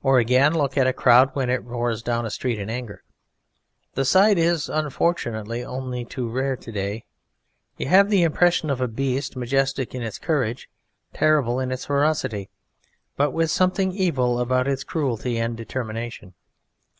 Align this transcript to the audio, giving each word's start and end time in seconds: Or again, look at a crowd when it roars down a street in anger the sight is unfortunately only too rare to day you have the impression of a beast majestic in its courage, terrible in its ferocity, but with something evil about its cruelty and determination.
Or 0.00 0.20
again, 0.20 0.54
look 0.54 0.78
at 0.78 0.86
a 0.86 0.92
crowd 0.92 1.34
when 1.34 1.50
it 1.50 1.60
roars 1.64 2.00
down 2.00 2.24
a 2.24 2.30
street 2.30 2.56
in 2.60 2.70
anger 2.70 3.02
the 3.94 4.04
sight 4.04 4.38
is 4.38 4.68
unfortunately 4.68 5.64
only 5.64 6.04
too 6.04 6.28
rare 6.28 6.54
to 6.56 6.70
day 6.70 7.04
you 7.76 7.88
have 7.88 8.08
the 8.08 8.22
impression 8.22 8.70
of 8.70 8.80
a 8.80 8.86
beast 8.86 9.34
majestic 9.34 9.92
in 9.92 10.02
its 10.04 10.20
courage, 10.20 10.70
terrible 11.12 11.58
in 11.58 11.72
its 11.72 11.86
ferocity, 11.86 12.48
but 13.16 13.32
with 13.32 13.50
something 13.50 13.90
evil 13.90 14.38
about 14.38 14.68
its 14.68 14.84
cruelty 14.84 15.36
and 15.36 15.56
determination. 15.56 16.34